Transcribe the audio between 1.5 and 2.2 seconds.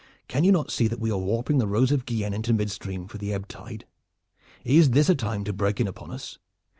the Rose of